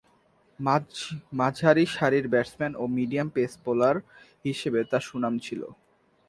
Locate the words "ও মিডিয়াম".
2.81-3.27